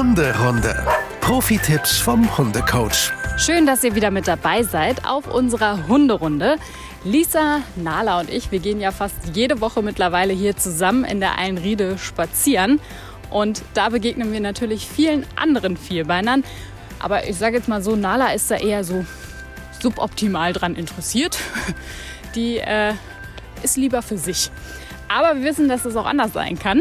[0.00, 0.82] Hunderunde.
[1.20, 3.12] Profi-Tipps vom Hundecoach.
[3.36, 6.56] Schön, dass ihr wieder mit dabei seid auf unserer Hunderunde.
[7.04, 11.36] Lisa, Nala und ich, wir gehen ja fast jede Woche mittlerweile hier zusammen in der
[11.36, 12.80] Einriede spazieren.
[13.28, 16.44] Und da begegnen wir natürlich vielen anderen Vierbeinern.
[16.98, 19.04] Aber ich sage jetzt mal so, Nala ist da eher so
[19.82, 21.38] suboptimal dran interessiert.
[22.34, 22.94] Die äh,
[23.62, 24.50] ist lieber für sich.
[25.08, 26.80] Aber wir wissen, dass es auch anders sein kann.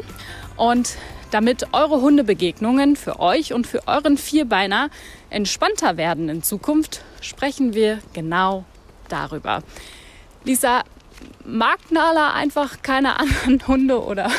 [0.56, 0.96] Und
[1.32, 4.90] damit eure Hundebegegnungen für euch und für euren Vierbeiner
[5.30, 8.66] entspannter werden in Zukunft, sprechen wir genau
[9.08, 9.64] darüber.
[10.44, 10.84] Lisa,
[11.46, 14.32] mag Nala einfach keine anderen Hunde oder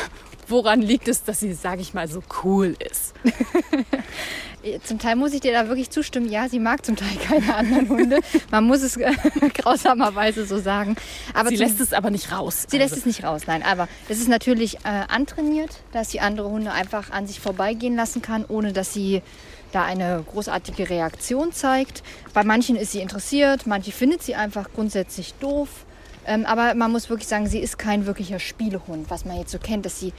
[0.49, 3.15] woran liegt es, dass sie, sage ich mal, so cool ist?
[4.85, 6.31] Zum Teil muss ich dir da wirklich zustimmen.
[6.31, 8.21] Ja, sie mag zum Teil keine anderen Hunde.
[8.51, 8.99] Man muss es
[9.55, 10.97] grausamerweise so sagen.
[11.33, 12.67] Aber sie lässt es aber nicht raus.
[12.69, 12.95] Sie also.
[12.95, 13.63] lässt es nicht raus, nein.
[13.63, 18.21] Aber es ist natürlich äh, antrainiert, dass sie andere Hunde einfach an sich vorbeigehen lassen
[18.21, 19.23] kann, ohne dass sie
[19.73, 22.03] da eine großartige Reaktion zeigt.
[22.35, 25.69] Bei manchen ist sie interessiert, manche findet sie einfach grundsätzlich doof.
[26.27, 29.59] Ähm, aber man muss wirklich sagen, sie ist kein wirklicher Spielehund, was man jetzt so
[29.59, 30.13] kennt, dass sie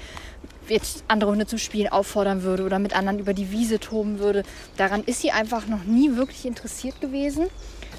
[0.68, 4.44] jetzt andere Hunde zum Spielen auffordern würde oder mit anderen über die Wiese toben würde.
[4.78, 7.48] Daran ist sie einfach noch nie wirklich interessiert gewesen.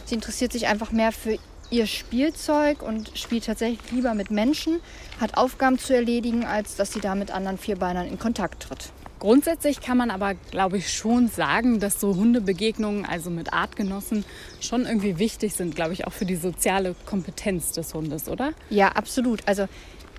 [0.05, 1.39] Sie interessiert sich einfach mehr für
[1.71, 4.81] ihr Spielzeug und spielt tatsächlich lieber mit Menschen,
[5.21, 8.93] hat Aufgaben zu erledigen, als dass sie da mit anderen Vierbeinern in Kontakt tritt.
[9.19, 14.25] Grundsätzlich kann man aber, glaube ich, schon sagen, dass so Hundebegegnungen, also mit Artgenossen,
[14.61, 18.53] schon irgendwie wichtig sind, glaube ich, auch für die soziale Kompetenz des Hundes, oder?
[18.69, 19.47] Ja, absolut.
[19.47, 19.69] Also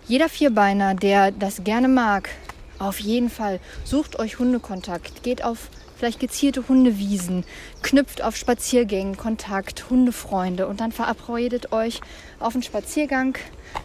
[0.07, 2.29] jeder Vierbeiner, der das gerne mag,
[2.79, 7.45] auf jeden Fall sucht euch Hundekontakt, geht auf vielleicht gezielte Hundewiesen,
[7.81, 12.01] knüpft auf Spaziergängen Kontakt, Hundefreunde und dann verabredet euch
[12.39, 13.37] auf einen Spaziergang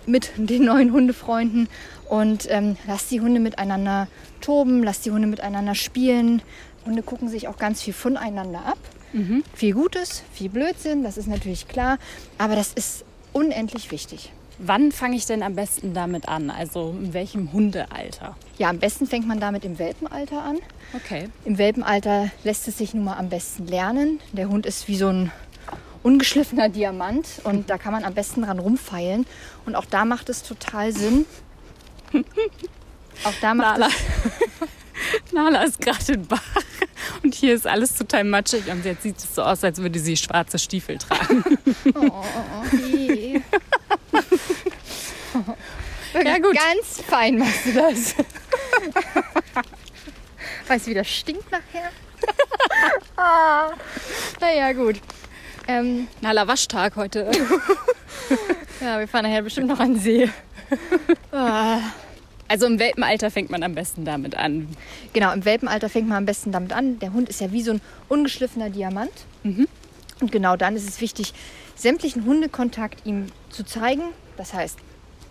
[0.05, 1.69] mit den neuen Hundefreunden
[2.09, 4.09] und ähm, lasst die Hunde miteinander
[4.41, 6.43] toben, lasst die Hunde miteinander spielen.
[6.85, 8.79] Hunde gucken sich auch ganz viel voneinander ab.
[9.13, 9.45] Mhm.
[9.55, 11.99] Viel Gutes, viel Blödsinn, das ist natürlich klar,
[12.37, 14.33] aber das ist unendlich wichtig.
[14.59, 16.51] Wann fange ich denn am besten damit an?
[16.51, 18.37] Also in welchem Hundealter?
[18.59, 20.59] Ja, am besten fängt man damit im Welpenalter an.
[20.95, 21.29] Okay.
[21.45, 24.21] Im Welpenalter lässt es sich nun mal am besten lernen.
[24.33, 25.31] Der Hund ist wie so ein
[26.03, 29.27] ungeschliffener Diamant und da kann man am besten dran rumfeilen.
[29.65, 31.25] Und auch da macht es total Sinn.
[33.25, 33.87] auch da macht Nala.
[33.89, 35.33] es.
[35.33, 36.43] Nala ist gerade in Bach
[37.23, 40.17] und hier ist alles total matschig und jetzt sieht es so aus, als würde sie
[40.17, 41.45] schwarze Stiefel tragen.
[41.95, 42.25] oh, oh,
[45.35, 45.55] oh,
[46.15, 46.55] ja, gut.
[46.55, 48.15] Ganz fein machst du das.
[50.69, 51.91] weißt du, wie das stinkt nachher?
[53.17, 53.71] ah,
[54.41, 55.01] naja, gut.
[55.67, 57.31] Ähm, Nala Waschtag heute.
[58.81, 60.31] ja, wir fahren nachher bestimmt noch an den See.
[61.33, 61.81] Ah.
[62.49, 64.69] Also im Welpenalter fängt man am besten damit an.
[65.13, 66.99] Genau, im Welpenalter fängt man am besten damit an.
[66.99, 69.13] Der Hund ist ja wie so ein ungeschliffener Diamant.
[69.43, 69.69] Mhm.
[70.21, 71.35] Und genau dann ist es wichtig,
[71.77, 74.03] sämtlichen Hundekontakt ihm zu zeigen.
[74.39, 74.79] Das heißt,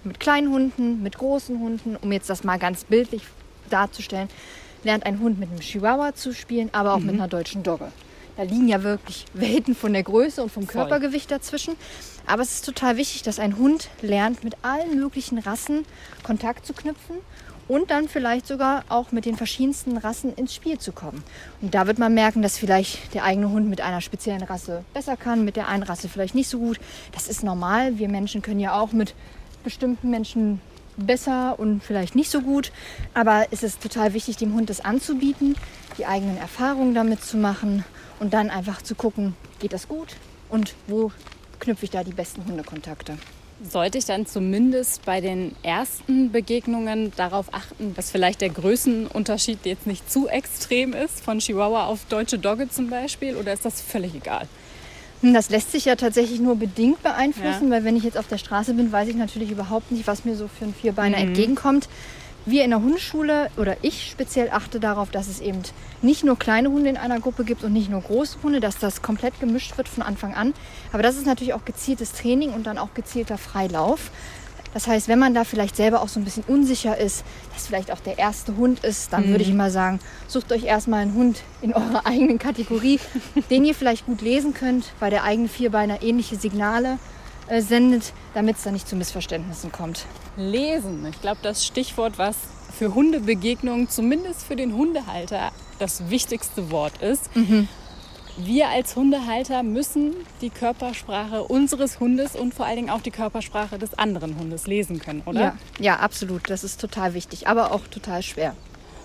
[0.07, 3.23] mit kleinen Hunden, mit großen Hunden, um jetzt das mal ganz bildlich
[3.69, 4.29] darzustellen,
[4.84, 7.06] lernt ein Hund mit einem Chihuahua zu spielen, aber auch mhm.
[7.07, 7.91] mit einer deutschen Dogge.
[8.38, 10.73] Da liegen ja wirklich Welten von der Größe und vom Voll.
[10.73, 11.75] Körpergewicht dazwischen.
[12.28, 15.85] Aber es ist total wichtig, dass ein Hund lernt, mit allen möglichen Rassen
[16.24, 17.16] Kontakt zu knüpfen
[17.68, 21.24] und dann vielleicht sogar auch mit den verschiedensten Rassen ins Spiel zu kommen.
[21.62, 25.18] Und da wird man merken, dass vielleicht der eigene Hund mit einer speziellen Rasse besser
[25.18, 26.79] kann, mit der einen Rasse vielleicht nicht so gut.
[27.13, 27.97] Das ist normal.
[27.97, 29.16] Wir Menschen können ja auch mit
[29.63, 30.62] bestimmten Menschen
[30.97, 32.72] besser und vielleicht nicht so gut.
[33.13, 35.56] Aber es ist total wichtig, dem Hund das anzubieten,
[35.97, 37.84] die eigenen Erfahrungen damit zu machen
[38.19, 40.16] und dann einfach zu gucken, geht das gut
[40.50, 41.12] und wo
[41.59, 43.18] knüpfe ich da die besten Hundekontakte.
[43.68, 49.88] Sollte ich dann zumindest bei den ersten Begegnungen darauf achten, dass vielleicht der Größenunterschied jetzt
[49.88, 54.13] nicht zu extrem ist, von Chihuahua auf deutsche Dogge zum Beispiel, oder ist das völlig
[54.13, 54.47] egal?
[55.22, 57.72] Hm, das lässt sich ja tatsächlich nur bedingt beeinflussen, ja.
[57.72, 60.36] weil wenn ich jetzt auf der Straße bin, weiß ich natürlich überhaupt nicht, was mir
[60.36, 61.28] so für ein Vierbeiner mhm.
[61.28, 61.90] entgegenkommt.
[62.46, 65.64] Wir in der Hundeschule oder ich speziell achte darauf, dass es eben
[66.02, 69.02] nicht nur kleine Hunde in einer Gruppe gibt und nicht nur große Hunde, dass das
[69.02, 70.54] komplett gemischt wird von Anfang an.
[70.94, 74.12] Aber das ist natürlich auch gezieltes Training und dann auch gezielter Freilauf.
[74.74, 77.24] Das heißt, wenn man da vielleicht selber auch so ein bisschen unsicher ist,
[77.54, 79.30] dass vielleicht auch der erste Hund ist, dann mhm.
[79.31, 79.58] würde ich mhm.
[79.58, 83.00] mal sagen, sucht euch erstmal einen Hund in eurer eigenen Kategorie,
[83.50, 87.00] den ihr vielleicht gut lesen könnt, weil der eigene Vierbeiner ähnliche Signale
[87.48, 90.06] äh, sendet, damit es da nicht zu Missverständnissen kommt.
[90.36, 92.36] Lesen, ich glaube, das Stichwort, was
[92.78, 97.36] für Hundebegegnungen, zumindest für den Hundehalter, das wichtigste Wort ist.
[97.36, 97.68] Mhm
[98.38, 103.80] wir als Hundehalter müssen die Körpersprache unseres Hundes und vor allen Dingen auch die Körpersprache
[103.80, 105.39] des anderen Hundes lesen können, oder?
[105.39, 106.50] Ja, ja absolut.
[106.50, 108.56] Das ist total wichtig, aber auch total schwer.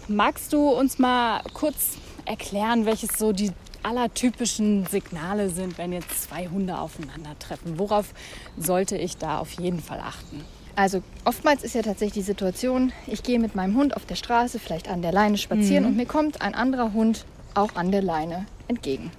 [0.09, 3.53] Magst du uns mal kurz erklären, welches so die
[3.83, 7.79] allertypischen Signale sind, wenn jetzt zwei Hunde aufeinandertreffen?
[7.79, 8.13] Worauf
[8.59, 10.45] sollte ich da auf jeden Fall achten?
[10.75, 14.59] Also oftmals ist ja tatsächlich die Situation, ich gehe mit meinem Hund auf der Straße,
[14.59, 15.91] vielleicht an der Leine spazieren mhm.
[15.91, 19.11] und mir kommt ein anderer Hund auch an der Leine entgegen.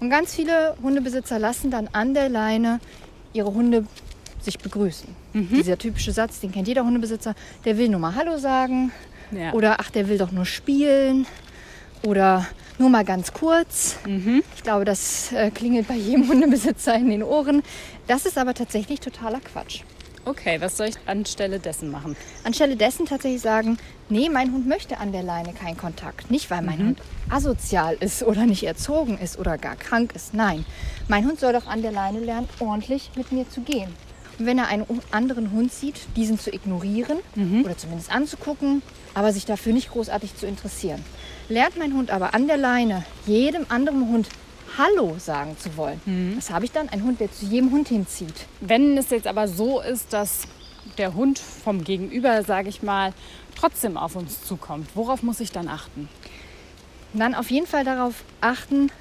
[0.00, 2.80] Und ganz viele Hundebesitzer lassen dann an der Leine
[3.32, 3.84] ihre Hunde
[4.40, 5.08] sich begrüßen.
[5.32, 5.48] Mhm.
[5.50, 7.34] Dieser typische Satz, den kennt jeder Hundebesitzer,
[7.64, 8.92] der will nur mal Hallo sagen
[9.32, 9.52] ja.
[9.52, 11.26] oder ach, der will doch nur spielen
[12.02, 12.46] oder
[12.78, 13.96] nur mal ganz kurz.
[14.06, 14.42] Mhm.
[14.56, 17.62] Ich glaube, das äh, klingelt bei jedem Hundebesitzer in den Ohren.
[18.06, 19.82] Das ist aber tatsächlich totaler Quatsch.
[20.28, 22.14] Okay, was soll ich anstelle dessen machen?
[22.44, 23.78] Anstelle dessen tatsächlich sagen,
[24.10, 26.30] nee, mein Hund möchte an der Leine keinen Kontakt.
[26.30, 26.86] Nicht, weil mein mhm.
[26.88, 30.34] Hund asozial ist oder nicht erzogen ist oder gar krank ist.
[30.34, 30.66] Nein,
[31.08, 33.88] mein Hund soll doch an der Leine lernen, ordentlich mit mir zu gehen.
[34.38, 37.64] Und wenn er einen anderen Hund sieht, diesen zu ignorieren mhm.
[37.64, 38.82] oder zumindest anzugucken,
[39.14, 41.02] aber sich dafür nicht großartig zu interessieren.
[41.48, 44.28] Lernt mein Hund aber an der Leine jedem anderen Hund
[44.78, 46.00] Hallo sagen zu wollen.
[46.06, 46.36] Mhm.
[46.36, 46.88] Was habe ich dann?
[46.88, 48.46] Ein Hund, der zu jedem Hund hinzieht.
[48.60, 50.42] Wenn es jetzt aber so ist, dass
[50.98, 53.12] der Hund vom Gegenüber, sage ich mal,
[53.56, 56.08] trotzdem auf uns zukommt, worauf muss ich dann achten?
[57.12, 58.92] Dann auf jeden Fall darauf achten,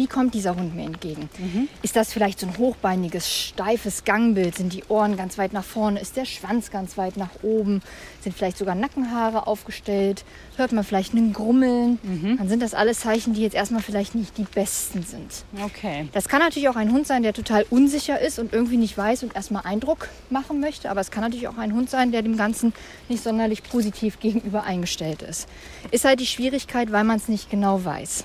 [0.00, 1.28] wie kommt dieser Hund mir entgegen?
[1.36, 1.68] Mhm.
[1.82, 4.56] Ist das vielleicht so ein hochbeiniges, steifes Gangbild?
[4.56, 6.00] Sind die Ohren ganz weit nach vorne?
[6.00, 7.82] Ist der Schwanz ganz weit nach oben?
[8.22, 10.24] Sind vielleicht sogar Nackenhaare aufgestellt?
[10.56, 11.98] Hört man vielleicht einen Grummeln?
[12.02, 12.38] Mhm.
[12.38, 15.44] Dann sind das alles Zeichen, die jetzt erstmal vielleicht nicht die besten sind.
[15.62, 16.08] Okay.
[16.12, 19.22] Das kann natürlich auch ein Hund sein, der total unsicher ist und irgendwie nicht weiß
[19.22, 20.90] und erstmal Eindruck machen möchte.
[20.90, 22.72] Aber es kann natürlich auch ein Hund sein, der dem Ganzen
[23.10, 25.46] nicht sonderlich positiv gegenüber eingestellt ist.
[25.90, 28.24] Ist halt die Schwierigkeit, weil man es nicht genau weiß.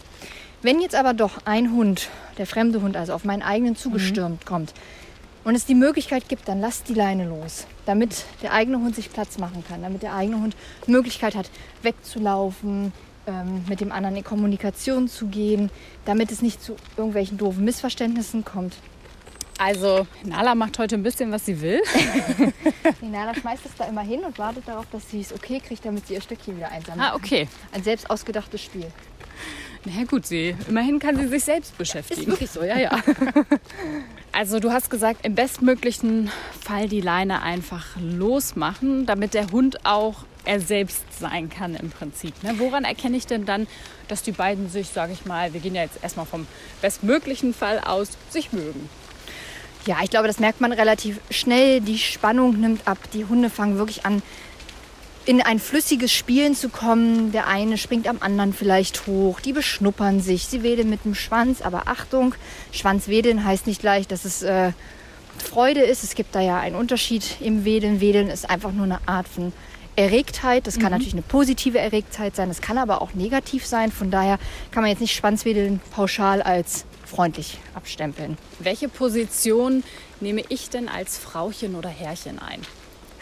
[0.66, 2.10] Wenn jetzt aber doch ein Hund,
[2.40, 4.46] der fremde Hund, also auf meinen eigenen zugestürmt mhm.
[4.48, 4.74] kommt
[5.44, 9.14] und es die Möglichkeit gibt, dann lasst die Leine los, damit der eigene Hund sich
[9.14, 10.56] Platz machen kann, damit der eigene Hund
[10.88, 11.52] Möglichkeit hat,
[11.84, 12.94] wegzulaufen,
[13.28, 15.70] ähm, mit dem anderen in Kommunikation zu gehen,
[16.06, 18.78] damit es nicht zu irgendwelchen doofen Missverständnissen kommt.
[19.60, 21.80] Also Nala macht heute ein bisschen, was sie will.
[23.04, 25.86] die Nala schmeißt es da immer hin und wartet darauf, dass sie es okay kriegt,
[25.86, 27.08] damit sie ihr Stückchen wieder einsammelt.
[27.08, 27.48] Ah, okay.
[27.72, 28.88] Ein selbst ausgedachtes Spiel.
[29.86, 32.22] Na gut, sie, immerhin kann sie sich selbst beschäftigen.
[32.22, 32.92] Ist wirklich so, ja, ja.
[34.32, 36.30] Also du hast gesagt, im bestmöglichen
[36.60, 42.44] Fall die Leine einfach losmachen, damit der Hund auch er selbst sein kann im Prinzip.
[42.44, 42.56] Ne?
[42.58, 43.66] Woran erkenne ich denn dann,
[44.10, 46.48] dass die beiden sich, sage ich mal, wir gehen ja jetzt erstmal vom
[46.82, 48.90] bestmöglichen Fall aus, sich mögen?
[49.88, 51.80] Ja, ich glaube, das merkt man relativ schnell.
[51.80, 52.98] Die Spannung nimmt ab.
[53.14, 54.22] Die Hunde fangen wirklich an,
[55.26, 57.32] in ein flüssiges Spielen zu kommen.
[57.32, 61.62] Der eine springt am anderen vielleicht hoch, die beschnuppern sich, sie wedeln mit dem Schwanz,
[61.62, 62.36] aber Achtung,
[62.72, 64.72] Schwanzwedeln heißt nicht gleich, dass es äh,
[65.38, 66.04] Freude ist.
[66.04, 68.02] Es gibt da ja einen Unterschied im Wedeln.
[68.02, 69.52] Wedeln ist einfach nur eine Art von
[69.96, 70.68] Erregtheit.
[70.68, 70.92] Das kann mhm.
[70.92, 73.92] natürlich eine positive Erregtheit sein, das kann aber auch negativ sein.
[73.92, 74.40] Von daher
[74.72, 78.38] kann man jetzt nicht Schwanzwedeln pauschal als freundlich abstempeln.
[78.60, 79.84] Welche Position
[80.20, 82.62] nehme ich denn als Frauchen oder Herrchen ein?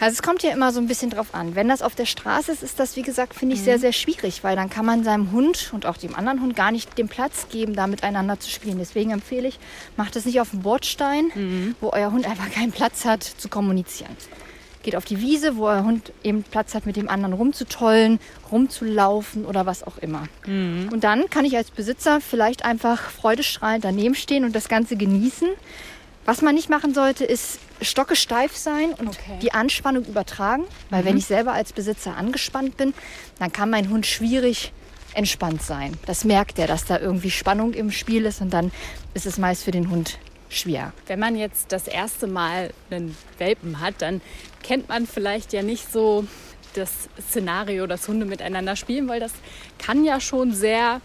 [0.04, 1.54] Also es kommt ja immer so ein bisschen drauf an.
[1.54, 3.64] Wenn das auf der Straße ist, ist das, wie gesagt, finde ich mhm.
[3.64, 6.72] sehr, sehr schwierig, weil dann kann man seinem Hund und auch dem anderen Hund gar
[6.72, 8.76] nicht den Platz geben, da miteinander zu spielen.
[8.76, 9.58] Deswegen empfehle ich,
[9.96, 11.74] macht es nicht auf dem Bordstein, mhm.
[11.80, 14.14] wo euer Hund einfach keinen Platz hat, zu kommunizieren.
[14.82, 18.20] Geht auf die Wiese, wo euer Hund eben Platz hat, mit dem anderen rumzutollen,
[18.52, 20.24] rumzulaufen oder was auch immer.
[20.44, 20.90] Mhm.
[20.92, 25.48] Und dann kann ich als Besitzer vielleicht einfach freudestrahlend daneben stehen und das Ganze genießen.
[26.24, 29.38] Was man nicht machen sollte, ist stockesteif sein und okay.
[29.42, 30.64] die Anspannung übertragen.
[30.90, 31.06] Weil mhm.
[31.06, 32.94] wenn ich selber als Besitzer angespannt bin,
[33.38, 34.72] dann kann mein Hund schwierig
[35.14, 35.96] entspannt sein.
[36.06, 38.72] Das merkt er, dass da irgendwie Spannung im Spiel ist und dann
[39.14, 40.92] ist es meist für den Hund schwer.
[41.06, 44.20] Wenn man jetzt das erste Mal einen Welpen hat, dann
[44.62, 46.26] kennt man vielleicht ja nicht so
[46.74, 49.32] das Szenario, dass Hunde miteinander spielen, weil das
[49.78, 51.00] kann ja schon sehr,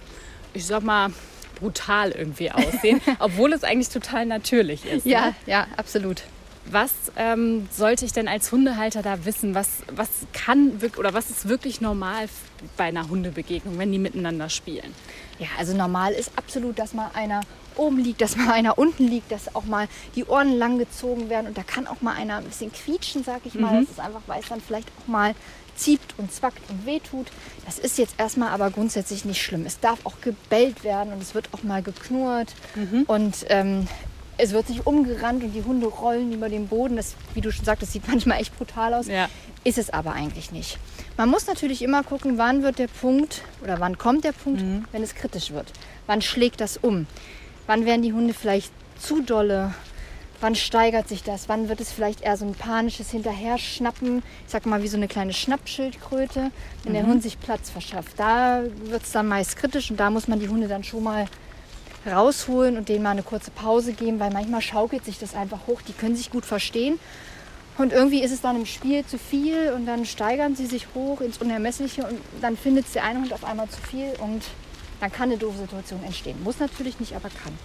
[0.53, 1.11] ich sag mal,
[1.59, 5.05] brutal irgendwie aussehen, obwohl es eigentlich total natürlich ist.
[5.05, 5.35] Ja, ne?
[5.45, 6.23] ja, absolut.
[6.71, 9.55] Was ähm, sollte ich denn als Hundehalter da wissen?
[9.55, 12.29] Was, was kann oder was ist wirklich normal
[12.77, 14.93] bei einer Hundebegegnung, wenn die miteinander spielen?
[15.39, 17.41] Ja, also normal ist absolut, dass mal einer
[17.75, 21.47] oben liegt, dass mal einer unten liegt, dass auch mal die Ohren lang gezogen werden
[21.47, 23.85] und da kann auch mal einer ein bisschen quietschen, sag ich mal, mhm.
[23.85, 25.33] dass es einfach weiß, dann vielleicht auch mal
[25.79, 27.27] zieht und zwackt und wehtut.
[27.65, 29.65] Das ist jetzt erstmal aber grundsätzlich nicht schlimm.
[29.65, 33.03] Es darf auch gebellt werden und es wird auch mal geknurrt mhm.
[33.03, 33.87] und ähm,
[34.37, 36.95] es wird sich umgerannt und die Hunde rollen über den Boden.
[36.95, 39.07] Das, wie du schon sagtest, sieht manchmal echt brutal aus.
[39.07, 39.29] Ja.
[39.63, 40.77] Ist es aber eigentlich nicht.
[41.17, 44.85] Man muss natürlich immer gucken, wann wird der Punkt oder wann kommt der Punkt, mhm.
[44.91, 45.71] wenn es kritisch wird.
[46.07, 47.07] Wann schlägt das um?
[47.67, 49.73] Wann werden die Hunde vielleicht zu dolle
[50.41, 51.49] Wann steigert sich das?
[51.49, 54.23] Wann wird es vielleicht eher so ein panisches Hinterherschnappen?
[54.45, 56.51] Ich sag mal, wie so eine kleine Schnappschildkröte,
[56.83, 58.13] wenn der Hund sich Platz verschafft.
[58.17, 61.25] Da wird es dann meist kritisch und da muss man die Hunde dann schon mal
[62.09, 65.81] rausholen und denen mal eine kurze Pause geben, weil manchmal schaukelt sich das einfach hoch.
[65.81, 66.99] Die können sich gut verstehen.
[67.77, 71.19] Und irgendwie ist es dann im Spiel zu viel und dann steigern sie sich hoch
[71.19, 74.43] ins Unermessliche und dann findet es der eine Hund auf einmal zu viel und
[75.01, 76.41] dann kann eine doofe Situation entstehen.
[76.43, 77.57] Muss natürlich nicht, aber kann.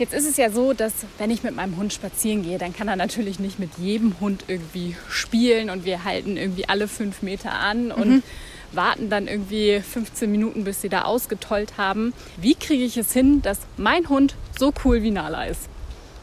[0.00, 2.88] Jetzt ist es ja so, dass wenn ich mit meinem Hund spazieren gehe, dann kann
[2.88, 7.52] er natürlich nicht mit jedem Hund irgendwie spielen und wir halten irgendwie alle fünf Meter
[7.52, 8.22] an und mhm.
[8.72, 12.14] warten dann irgendwie 15 Minuten, bis sie da ausgetollt haben.
[12.38, 15.68] Wie kriege ich es hin, dass mein Hund so cool wie Nala ist?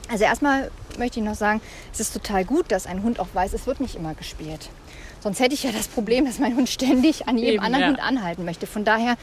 [0.10, 1.62] Also erstmal möchte ich noch sagen,
[1.94, 4.72] es ist total gut, dass ein Hund auch weiß, es wird nicht immer gespielt.
[5.20, 7.90] Sonst hätte ich ja das Problem, dass mein Hund ständig an jedem Eben, anderen ja.
[7.90, 8.66] Hund anhalten möchte.
[8.66, 9.18] Von daher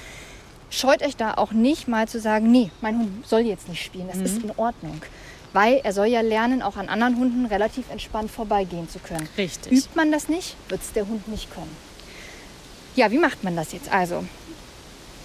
[0.75, 4.09] scheut euch da auch nicht mal zu sagen, nee, mein Hund soll jetzt nicht spielen,
[4.09, 4.25] das mhm.
[4.25, 5.00] ist in Ordnung.
[5.52, 9.28] Weil er soll ja lernen, auch an anderen Hunden relativ entspannt vorbeigehen zu können.
[9.38, 9.73] Richtig.
[9.73, 11.75] Übt man das nicht, wird es der Hund nicht können.
[12.97, 13.93] Ja, wie macht man das jetzt?
[13.93, 14.25] Also,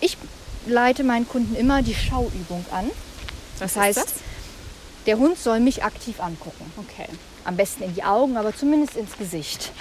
[0.01, 0.17] ich
[0.67, 2.89] leite meinen Kunden immer die Schauübung an.
[3.57, 4.13] Was das heißt, das?
[5.07, 6.71] der Hund soll mich aktiv angucken.
[6.77, 7.07] Okay.
[7.43, 9.71] Am besten in die Augen, aber zumindest ins Gesicht.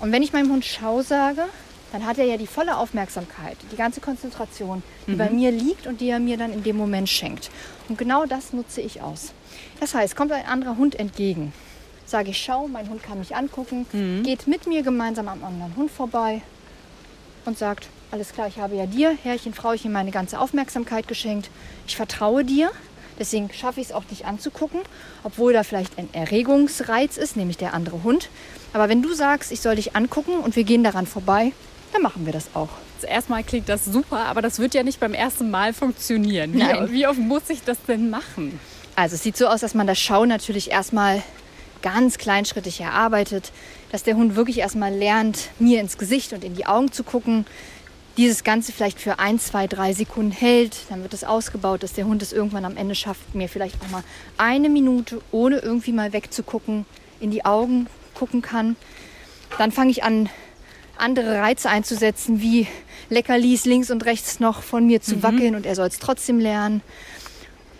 [0.00, 1.44] Und wenn ich meinem Hund Schau sage,
[1.92, 5.18] dann hat er ja die volle Aufmerksamkeit, die ganze Konzentration, die mhm.
[5.18, 7.50] bei mir liegt und die er mir dann in dem Moment schenkt.
[7.88, 9.32] Und genau das nutze ich aus.
[9.80, 11.52] Das heißt, kommt ein anderer Hund entgegen,
[12.04, 14.22] sage ich, schau, mein Hund kann mich angucken, mhm.
[14.22, 16.42] geht mit mir gemeinsam am anderen Hund vorbei
[17.44, 21.50] und sagt, alles klar, ich habe ja dir, Herrchen, Frauchen, meine ganze Aufmerksamkeit geschenkt.
[21.86, 22.70] Ich vertraue dir,
[23.18, 24.80] deswegen schaffe ich es auch, dich anzugucken,
[25.24, 28.30] obwohl da vielleicht ein Erregungsreiz ist, nämlich der andere Hund.
[28.72, 31.52] Aber wenn du sagst, ich soll dich angucken und wir gehen daran vorbei,
[31.92, 32.68] dann machen wir das auch.
[33.02, 36.54] Erstmal klingt das super, aber das wird ja nicht beim ersten Mal funktionieren.
[36.54, 36.90] Wie, Nein.
[36.90, 38.58] wie oft muss ich das denn machen?
[38.96, 41.22] Also es sieht so aus, dass man das Schauen natürlich erstmal
[41.82, 43.52] ganz kleinschrittig erarbeitet,
[43.92, 47.46] dass der Hund wirklich erstmal lernt, mir ins Gesicht und in die Augen zu gucken.
[48.16, 52.06] Dieses Ganze vielleicht für ein, zwei, drei Sekunden hält, dann wird es ausgebaut, dass der
[52.06, 54.02] Hund es irgendwann am Ende schafft, mir vielleicht auch mal
[54.36, 56.84] eine Minute, ohne irgendwie mal wegzugucken,
[57.20, 58.74] in die Augen gucken kann.
[59.56, 60.28] Dann fange ich an,
[60.98, 62.66] andere Reize einzusetzen, wie
[63.10, 65.22] Leckerlis links und rechts noch von mir zu mhm.
[65.22, 66.82] wackeln und er soll es trotzdem lernen.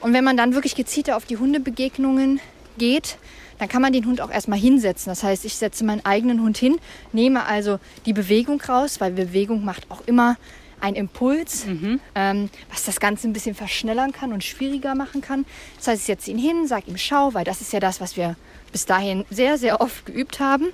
[0.01, 2.41] Und wenn man dann wirklich gezielter auf die Hundebegegnungen
[2.79, 3.19] geht,
[3.59, 5.11] dann kann man den Hund auch erstmal hinsetzen.
[5.11, 6.79] Das heißt, ich setze meinen eigenen Hund hin,
[7.13, 10.37] nehme also die Bewegung raus, weil Bewegung macht auch immer
[10.81, 12.01] einen Impuls, mhm.
[12.15, 15.45] ähm, was das Ganze ein bisschen verschnellern kann und schwieriger machen kann.
[15.77, 18.17] Das heißt, ich setze ihn hin, sage ihm Schau, weil das ist ja das, was
[18.17, 18.37] wir
[18.71, 20.67] bis dahin sehr, sehr oft geübt haben.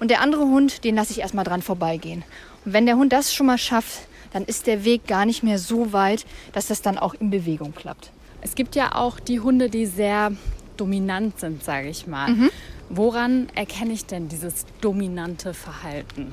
[0.00, 2.24] Und der andere Hund, den lasse ich erstmal dran vorbeigehen.
[2.64, 5.58] Und wenn der Hund das schon mal schafft, dann ist der Weg gar nicht mehr
[5.58, 8.10] so weit, dass das dann auch in Bewegung klappt.
[8.40, 10.32] Es gibt ja auch die Hunde, die sehr
[10.76, 12.30] dominant sind, sage ich mal.
[12.30, 12.50] Mhm.
[12.88, 16.32] Woran erkenne ich denn dieses dominante Verhalten?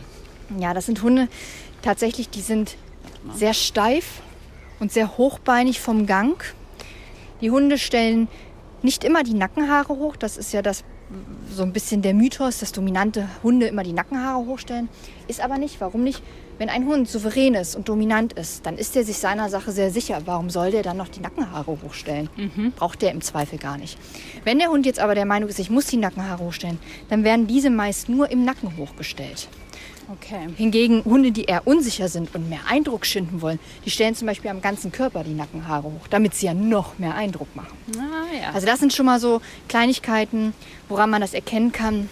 [0.57, 1.27] Ja, das sind Hunde
[1.81, 2.77] tatsächlich, die sind
[3.33, 4.21] sehr steif
[4.79, 6.41] und sehr hochbeinig vom Gang.
[7.41, 8.29] Die Hunde stellen
[8.81, 10.15] nicht immer die Nackenhaare hoch.
[10.15, 10.83] Das ist ja das
[11.53, 14.89] so ein bisschen der Mythos, dass dominante Hunde immer die Nackenhaare hochstellen.
[15.27, 15.79] Ist aber nicht.
[15.79, 16.21] Warum nicht?
[16.57, 19.91] Wenn ein Hund souverän ist und dominant ist, dann ist er sich seiner Sache sehr
[19.91, 20.21] sicher.
[20.25, 22.29] Warum soll der dann noch die Nackenhaare hochstellen?
[22.35, 22.71] Mhm.
[22.71, 23.97] Braucht der im Zweifel gar nicht.
[24.43, 27.45] Wenn der Hund jetzt aber der Meinung ist, ich muss die Nackenhaare hochstellen, dann werden
[27.45, 29.47] diese meist nur im Nacken hochgestellt.
[30.09, 30.47] Okay.
[30.55, 34.49] Hingegen Hunde, die eher unsicher sind und mehr Eindruck schinden wollen, die stellen zum Beispiel
[34.49, 37.77] am ganzen Körper die Nackenhaare hoch, damit sie ja noch mehr Eindruck machen.
[37.97, 38.51] Ah, ja.
[38.53, 40.53] Also das sind schon mal so Kleinigkeiten,
[40.87, 42.09] woran man das erkennen kann.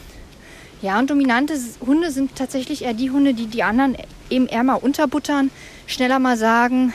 [0.81, 3.95] Ja, und dominante Hunde sind tatsächlich eher die Hunde, die die anderen
[4.29, 5.49] eben eher mal unterbuttern,
[5.87, 6.93] schneller mal sagen,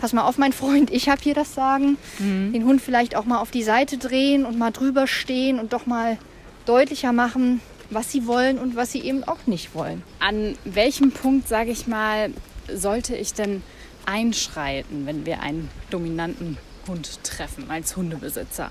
[0.00, 1.98] pass mal auf, mein Freund, ich habe hier das Sagen.
[2.18, 2.52] Mhm.
[2.52, 5.86] Den Hund vielleicht auch mal auf die Seite drehen und mal drüber stehen und doch
[5.86, 6.16] mal
[6.64, 10.02] deutlicher machen, was sie wollen und was sie eben auch nicht wollen.
[10.18, 12.30] An welchem Punkt, sage ich mal,
[12.72, 13.62] sollte ich denn
[14.06, 16.56] einschreiten, wenn wir einen dominanten
[16.86, 18.70] Hund treffen als Hundebesitzer?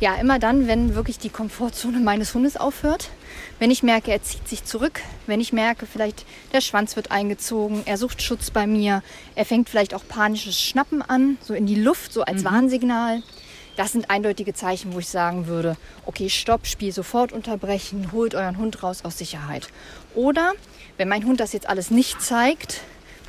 [0.00, 3.10] Ja, immer dann, wenn wirklich die Komfortzone meines Hundes aufhört.
[3.58, 7.82] Wenn ich merke, er zieht sich zurück, wenn ich merke, vielleicht der Schwanz wird eingezogen,
[7.86, 9.02] er sucht Schutz bei mir,
[9.36, 12.46] er fängt vielleicht auch panisches Schnappen an, so in die Luft, so als mhm.
[12.46, 13.22] Warnsignal.
[13.76, 15.76] Das sind eindeutige Zeichen, wo ich sagen würde,
[16.06, 19.68] okay, stopp, Spiel sofort unterbrechen, holt euren Hund raus aus Sicherheit.
[20.14, 20.52] Oder
[20.96, 22.82] wenn mein Hund das jetzt alles nicht zeigt,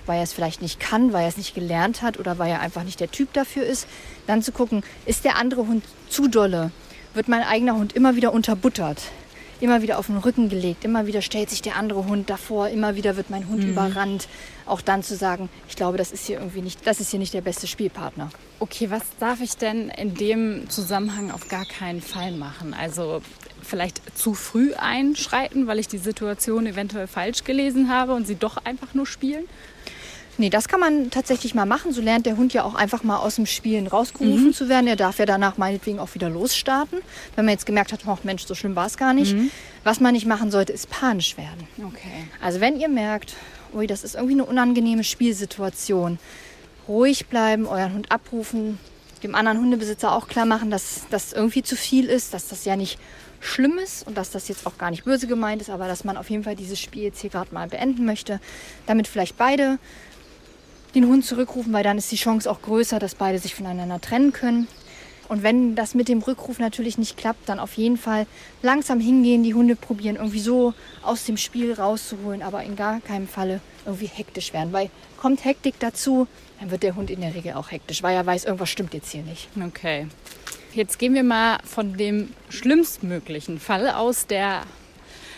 [0.05, 2.59] weil er es vielleicht nicht kann, weil er es nicht gelernt hat oder weil er
[2.59, 3.87] einfach nicht der Typ dafür ist,
[4.27, 6.71] dann zu gucken, ist der andere Hund zu dolle?
[7.15, 9.01] Wird mein eigener Hund immer wieder unterbuttert?
[9.61, 12.95] Immer wieder auf den Rücken gelegt, immer wieder stellt sich der andere Hund davor, immer
[12.95, 13.71] wieder wird mein Hund Mhm.
[13.71, 14.27] überrannt.
[14.65, 17.33] Auch dann zu sagen, ich glaube, das ist hier irgendwie nicht, das ist hier nicht
[17.33, 18.29] der beste Spielpartner.
[18.59, 22.73] Okay, was darf ich denn in dem Zusammenhang auf gar keinen Fall machen?
[22.73, 23.21] Also
[23.61, 28.57] vielleicht zu früh einschreiten, weil ich die Situation eventuell falsch gelesen habe und sie doch
[28.57, 29.45] einfach nur spielen?
[30.37, 31.93] Nee, das kann man tatsächlich mal machen.
[31.93, 34.87] So lernt der Hund ja auch einfach mal aus dem Spielen rausgerufen zu werden.
[34.87, 36.99] Er darf ja danach meinetwegen auch wieder losstarten.
[37.35, 39.35] Wenn man jetzt gemerkt hat, oh Mensch, so schlimm war es gar nicht.
[39.83, 41.67] Was man nicht machen sollte, ist panisch werden.
[41.87, 42.27] Okay.
[42.41, 43.33] Also wenn ihr merkt,
[43.73, 46.19] ui, das ist irgendwie eine unangenehme Spielsituation,
[46.87, 48.77] ruhig bleiben, euren Hund abrufen,
[49.23, 52.75] dem anderen Hundebesitzer auch klar machen, dass das irgendwie zu viel ist, dass das ja
[52.75, 52.99] nicht
[53.39, 56.17] schlimm ist und dass das jetzt auch gar nicht böse gemeint ist, aber dass man
[56.17, 58.39] auf jeden Fall dieses Spiel jetzt hier gerade mal beenden möchte,
[58.85, 59.77] damit vielleicht beide
[60.95, 64.31] den Hund zurückrufen, weil dann ist die Chance auch größer, dass beide sich voneinander trennen
[64.31, 64.67] können.
[65.27, 68.27] Und wenn das mit dem Rückruf natürlich nicht klappt, dann auf jeden Fall
[68.61, 73.27] langsam hingehen, die Hunde probieren, irgendwie so aus dem Spiel rauszuholen, aber in gar keinem
[73.27, 74.71] Falle irgendwie hektisch werden.
[74.71, 76.27] Weil kommt Hektik dazu,
[76.59, 79.11] dann wird der Hund in der Regel auch hektisch, weil er weiß, irgendwas stimmt jetzt
[79.11, 79.49] hier nicht.
[79.59, 80.07] Okay.
[80.73, 84.63] Jetzt gehen wir mal von dem schlimmstmöglichen Fall aus, der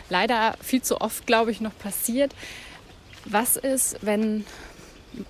[0.10, 2.34] leider viel zu oft, glaube ich, noch passiert.
[3.26, 4.46] Was ist, wenn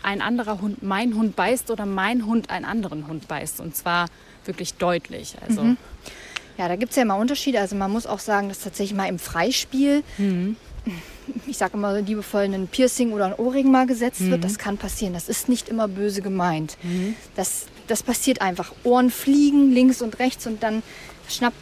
[0.03, 3.59] ein anderer Hund mein Hund beißt oder mein Hund einen anderen Hund beißt?
[3.59, 4.07] Und zwar
[4.45, 5.35] wirklich deutlich.
[5.47, 5.61] Also
[6.57, 7.59] Ja, da gibt es ja immer Unterschiede.
[7.59, 10.03] Also man muss auch sagen, dass tatsächlich mal im Freispiel,
[11.45, 14.43] ich sage immer liebevoll, ein Piercing oder ein Ohrring mal gesetzt wird.
[14.43, 15.13] Das kann passieren.
[15.13, 16.77] Das ist nicht immer böse gemeint.
[17.35, 18.71] Das, das passiert einfach.
[18.83, 20.81] Ohren fliegen links und rechts und dann
[21.29, 21.57] schnappt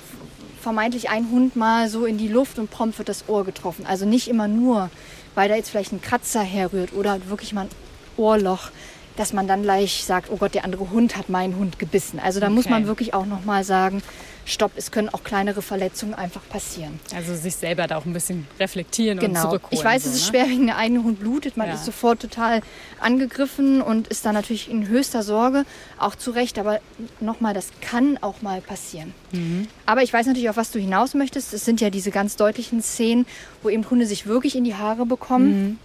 [0.62, 3.86] vermeintlich ein Hund mal so in die Luft und prompt wird das Ohr getroffen.
[3.86, 4.90] Also nicht immer nur,
[5.36, 7.70] weil da jetzt vielleicht ein Kratzer herrührt oder wirklich mal ein
[8.18, 8.70] Ohrloch,
[9.18, 12.20] dass man dann gleich sagt, oh Gott, der andere Hund hat meinen Hund gebissen.
[12.20, 12.74] Also da muss Okay.
[12.74, 14.04] man wirklich auch noch mal sagen,
[14.48, 17.00] stopp, es können auch kleinere Verletzungen einfach passieren.
[17.16, 19.42] Also sich selber da auch ein bisschen reflektieren und Genau.
[19.44, 19.80] zurückholen.
[19.80, 20.28] Ich weiß, so, es ist ne?
[20.40, 21.56] schwer, wenn der eigene Hund blutet.
[21.56, 21.76] Man Ja.
[21.76, 22.62] ist sofort total
[23.00, 25.64] angegriffen und ist da natürlich in höchster Sorge,
[25.98, 26.60] auch zu Recht.
[26.60, 26.80] Aber
[27.22, 29.14] nochmal, das kann auch mal passieren.
[29.32, 29.68] Mhm.
[29.86, 31.54] Aber ich weiß natürlich, auf was du hinaus möchtest.
[31.54, 33.26] Es sind ja diese ganz deutlichen Szenen,
[33.64, 35.48] wo eben Hunde sich wirklich in die Haare bekommen.
[35.70, 35.80] Mhm.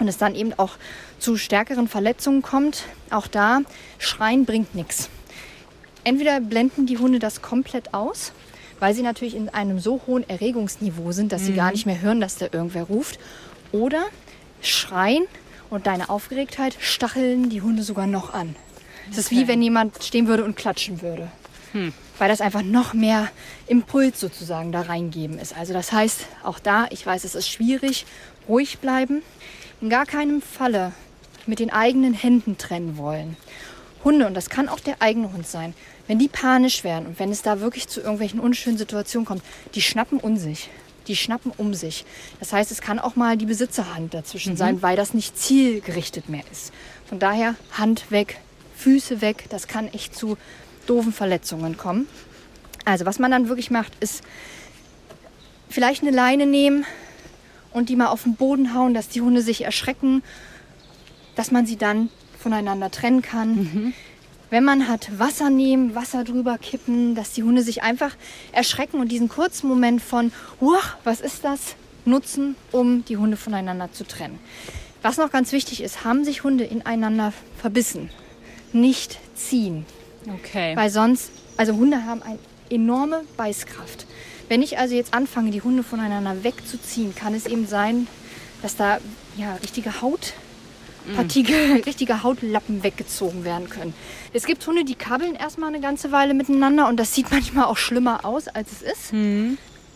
[0.00, 0.72] Und es dann eben auch
[1.18, 2.84] zu stärkeren Verletzungen kommt.
[3.10, 3.60] Auch da,
[3.98, 5.10] Schreien bringt nichts.
[6.02, 8.32] Entweder blenden die Hunde das komplett aus,
[8.80, 12.20] weil sie natürlich in einem so hohen Erregungsniveau sind, dass sie gar nicht mehr hören,
[12.20, 13.20] dass da irgendwer ruft.
[13.72, 14.06] Oder
[14.62, 15.26] schreien
[15.68, 18.56] und deine Aufgeregtheit stacheln die Hunde sogar noch an.
[19.10, 19.48] Es ist wie Okay.
[19.48, 21.28] wenn jemand stehen würde und klatschen würde.
[22.18, 23.28] Weil das einfach noch mehr
[23.66, 25.56] Impuls sozusagen da reingeben ist.
[25.56, 28.06] Also das heißt, auch da, ich weiß, es ist schwierig,
[28.48, 29.22] ruhig bleiben.
[29.80, 30.92] In gar keinem Falle
[31.46, 33.36] mit den eigenen Händen trennen wollen.
[34.04, 35.74] Hunde, und das kann auch der eigene Hund sein,
[36.06, 39.42] wenn die panisch werden und wenn es da wirklich zu irgendwelchen unschönen Situationen kommt,
[39.74, 40.68] die schnappen um sich.
[41.06, 42.04] Die schnappen um sich.
[42.40, 46.44] Das heißt, es kann auch mal die Besitzerhand dazwischen sein, weil das nicht zielgerichtet mehr
[46.52, 46.72] ist.
[47.06, 48.38] Von daher Hand weg,
[48.76, 49.46] Füße weg.
[49.48, 50.36] Das kann echt zu
[50.86, 52.06] doofen Verletzungen kommen.
[52.84, 54.22] Also was man dann wirklich macht, ist
[55.68, 56.84] vielleicht eine Leine nehmen
[57.72, 60.22] und die mal auf den Boden hauen, dass die Hunde sich erschrecken,
[61.36, 63.94] dass man sie dann voneinander trennen kann.
[64.50, 68.16] Wenn man hat, Wasser nehmen, Wasser drüber kippen, dass die Hunde sich einfach
[68.50, 70.32] erschrecken und diesen kurzen Moment von,
[71.04, 74.38] was ist das, nutzen, um die Hunde voneinander zu trennen.
[75.02, 78.10] Was noch ganz wichtig ist, haben sich Hunde ineinander verbissen.
[78.72, 79.86] Nicht ziehen.
[80.26, 80.76] Okay.
[80.76, 82.38] Weil sonst, also Hunde haben eine
[82.70, 84.06] enorme Beißkraft.
[84.50, 88.08] Wenn ich also jetzt anfange, die Hunde voneinander wegzuziehen, kann es eben sein,
[88.62, 88.98] dass da
[89.36, 93.94] ja, richtige Hautpartikel, richtige Hautlappen weggezogen werden können.
[94.32, 97.76] Es gibt Hunde, die kabbeln erstmal eine ganze Weile miteinander und das sieht manchmal auch
[97.76, 99.14] schlimmer aus, als es ist.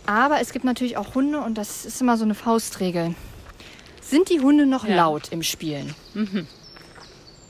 [0.07, 3.17] Aber es gibt natürlich auch Hunde und das ist immer so eine Faustregel.
[4.01, 4.95] Sind die Hunde noch Ja.
[4.95, 5.97] laut im Spielen?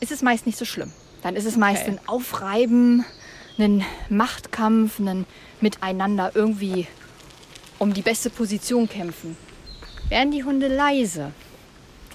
[0.00, 0.90] Ist es meist nicht so schlimm.
[1.22, 1.98] Dann ist es meist Okay.
[1.98, 3.04] ein Aufreiben,
[3.58, 5.26] ein Machtkampf, ein
[5.60, 6.86] Miteinander irgendwie
[7.78, 9.36] um die beste Position kämpfen.
[10.08, 11.32] Werden die Hunde leise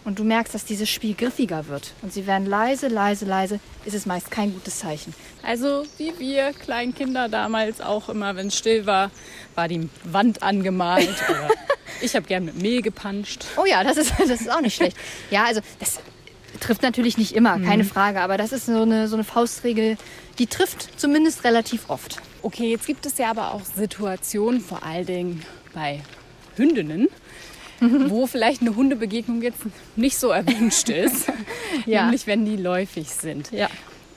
[0.06, 3.94] und du merkst, dass dieses Spiel griffiger wird und sie werden leise, leise, leise, ist
[3.94, 5.14] es meist kein gutes Zeichen.
[5.44, 9.12] Also wie wir kleinen Kinder damals auch immer, wenn es still war,
[9.56, 11.10] war die Wand angemalt.
[12.02, 13.44] Ich habe gern mit Mehl gepanscht.
[13.58, 14.96] Oh ja, das ist, das ist auch nicht schlecht.
[15.32, 16.00] Ja, also das
[16.62, 19.98] trifft natürlich nicht immer, keine Frage, aber das ist so eine, so eine Faustregel,
[20.38, 22.22] die trifft zumindest relativ oft.
[22.42, 26.02] Okay, jetzt gibt es ja aber auch Situationen, vor allen Dingen bei
[26.56, 27.08] Hündinnen,
[27.82, 29.60] wo vielleicht eine Hundebegegnung jetzt
[29.96, 31.28] nicht so erwünscht ist,
[31.86, 32.04] Ja.
[32.04, 33.52] nämlich wenn die läufig sind.
[33.52, 33.70] Ja.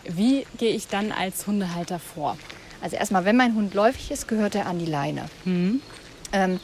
[0.05, 2.37] Wie gehe ich dann als Hundehalter vor?
[2.81, 5.27] Also erstmal, wenn mein Hund läufig ist, gehört er an die Leine.
[5.47, 6.61] Ähm,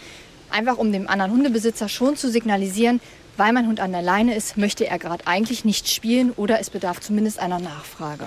[0.51, 3.01] Einfach um dem anderen Hundebesitzer schon zu signalisieren,
[3.37, 6.71] weil mein Hund an der Leine ist, möchte er gerade eigentlich nicht spielen oder es
[6.71, 8.25] bedarf zumindest einer Nachfrage.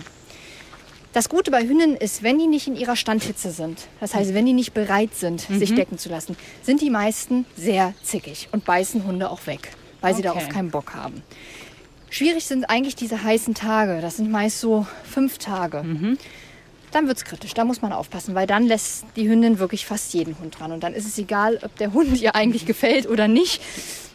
[1.14, 4.46] Das Gute bei Hündinnen ist, wenn die nicht in ihrer Standhitze sind, das heißt, wenn
[4.46, 5.60] die nicht bereit sind, mhm.
[5.60, 10.12] sich decken zu lassen, sind die meisten sehr zickig und beißen Hunde auch weg, weil
[10.12, 10.18] okay.
[10.18, 11.22] sie darauf keinen Bock haben.
[12.10, 14.02] Schwierig sind eigentlich diese heißen Tage.
[14.02, 15.84] Das sind meist so fünf Tage.
[15.84, 16.18] Mhm.
[16.92, 20.14] Dann wird es kritisch, da muss man aufpassen, weil dann lässt die Hündin wirklich fast
[20.14, 20.74] jeden Hund dran.
[20.74, 23.62] Und dann ist es egal, ob der Hund ihr eigentlich gefällt oder nicht.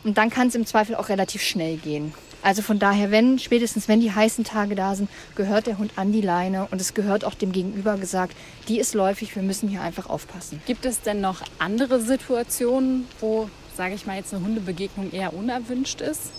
[0.04, 2.12] Und dann kann es im Zweifel auch relativ schnell gehen.
[2.46, 6.12] Also von daher, wenn, spätestens wenn die heißen Tage da sind, gehört der Hund an
[6.12, 8.36] die Leine und es gehört auch dem Gegenüber gesagt,
[8.68, 10.62] die ist läufig, wir müssen hier einfach aufpassen.
[10.64, 16.00] Gibt es denn noch andere Situationen, wo, sage ich mal, jetzt eine Hundebegegnung eher unerwünscht
[16.00, 16.30] ist?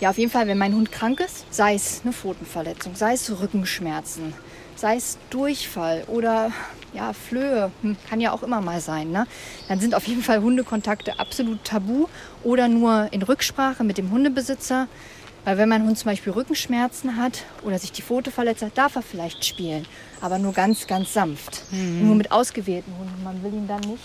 [0.00, 3.30] Ja, auf jeden Fall, wenn mein Hund krank ist, sei es eine Pfotenverletzung, sei es
[3.30, 4.32] Rückenschmerzen,
[4.76, 6.52] sei es Durchfall oder
[6.94, 9.26] ja, Flöhe, hm, kann ja auch immer mal sein, ne?
[9.68, 12.06] dann sind auf jeden Fall Hundekontakte absolut tabu
[12.42, 14.88] oder nur in Rücksprache mit dem Hundebesitzer.
[15.44, 18.96] Weil wenn mein Hund zum Beispiel Rückenschmerzen hat oder sich die Pfote verletzt hat, darf
[18.96, 19.86] er vielleicht spielen.
[20.20, 21.62] Aber nur ganz, ganz sanft.
[21.70, 22.06] Mhm.
[22.06, 23.24] Nur mit ausgewählten Hunden.
[23.24, 24.04] Man will ihn dann nicht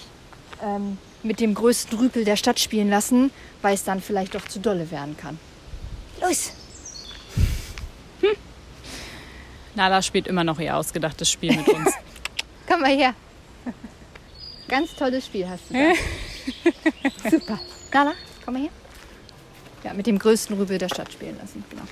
[0.63, 4.59] ähm, mit dem größten Rüpel der Stadt spielen lassen, weil es dann vielleicht doch zu
[4.59, 5.37] dolle werden kann.
[6.21, 6.53] Los!
[8.21, 8.35] Hm.
[9.75, 11.91] Nala spielt immer noch ihr ausgedachtes Spiel mit uns.
[12.67, 13.13] Komm mal her.
[14.69, 17.29] Ganz tolles Spiel hast du da.
[17.29, 17.59] Super.
[17.93, 18.69] Nala, komm mal her
[19.85, 21.63] ja, mit dem größten Rübel der Stadt spielen lassen.
[21.69, 21.83] Genau.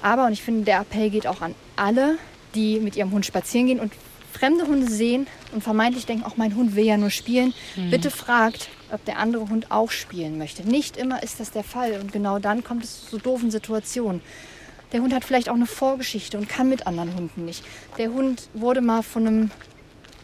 [0.00, 2.16] Aber, und ich finde, der Appell geht auch an alle,
[2.54, 3.92] die mit ihrem Hund spazieren gehen und
[4.32, 7.52] fremde Hunde sehen und vermeintlich denken, auch mein Hund will ja nur spielen.
[7.76, 7.90] Mhm.
[7.90, 10.66] Bitte fragt, ob der andere Hund auch spielen möchte.
[10.66, 14.22] Nicht immer ist das der Fall und genau dann kommt es zu doofen Situationen.
[14.92, 17.64] Der Hund hat vielleicht auch eine Vorgeschichte und kann mit anderen Hunden nicht.
[17.98, 19.50] Der Hund wurde mal von einem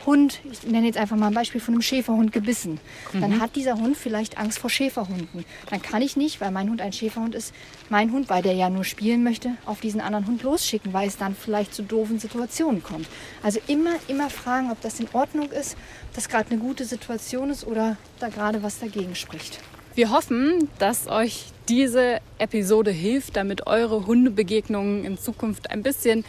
[0.08, 2.80] Hund, ich nenne jetzt einfach mal ein Beispiel von einem Schäferhund gebissen,
[3.12, 3.20] mhm.
[3.20, 5.44] dann hat dieser Hund vielleicht Angst vor Schäferhunden.
[5.68, 7.52] Dann kann ich nicht, weil mein Hund ein Schäferhund ist,
[7.90, 11.18] mein Hund, weil der ja nur spielen möchte, auf diesen anderen Hund losschicken, weil es
[11.18, 13.06] dann vielleicht zu doofen Situationen kommt.
[13.42, 15.76] Also immer, immer fragen, ob das in Ordnung ist,
[16.08, 19.60] ob das gerade eine gute Situation ist oder da gerade was dagegen spricht.
[19.94, 26.24] Wir hoffen, dass euch diese Episode hilft, damit eure Hundebegegnungen in Zukunft ein bisschen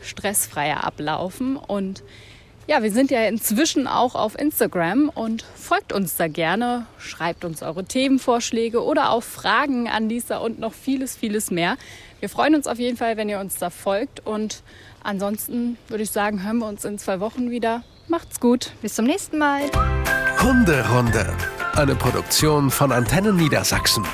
[0.00, 2.02] stressfreier ablaufen und
[2.66, 7.62] ja, wir sind ja inzwischen auch auf Instagram und folgt uns da gerne, schreibt uns
[7.62, 11.76] eure Themenvorschläge oder auch Fragen an Lisa und noch vieles, vieles mehr.
[12.20, 14.62] Wir freuen uns auf jeden Fall, wenn ihr uns da folgt und
[15.02, 17.82] ansonsten würde ich sagen, hören wir uns in zwei Wochen wieder.
[18.08, 18.72] Macht's gut.
[18.82, 19.62] Bis zum nächsten Mal.
[20.42, 21.32] Hunderunde,
[21.74, 24.04] eine Produktion von Antennen Niedersachsen.